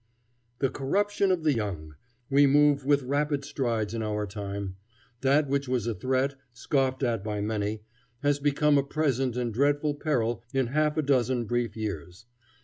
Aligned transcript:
The 0.57 0.71
corruption 0.71 1.29
of 1.31 1.43
the 1.43 1.53
young! 1.53 1.93
We 2.27 2.47
move 2.47 2.83
with 2.83 3.03
rapid 3.03 3.45
strides 3.45 3.93
in 3.93 4.01
our 4.01 4.25
time. 4.25 4.77
That 5.19 5.47
which 5.47 5.67
was 5.67 5.85
a 5.85 5.93
threat, 5.93 6.33
scoffed 6.53 7.03
at 7.03 7.23
by 7.23 7.39
many, 7.39 7.83
has 8.23 8.39
become 8.39 8.79
a 8.79 8.83
present 8.83 9.37
and 9.37 9.53
dreadful 9.53 9.93
peril 9.93 10.43
in 10.55 10.65
half 10.73 10.97
a 10.97 11.03
dozen 11.03 11.45
brief 11.45 11.77
years. 11.77 12.25